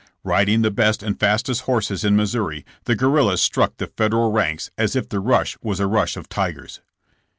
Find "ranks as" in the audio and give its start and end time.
4.31-4.95